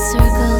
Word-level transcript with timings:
circles. 0.00 0.59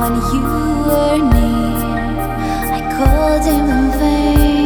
When 0.00 0.14
you 0.32 0.42
were 0.88 1.18
near. 1.34 2.18
I 2.76 2.80
called 2.94 3.44
him 3.44 3.68
in 3.68 3.90
vain. 3.98 4.57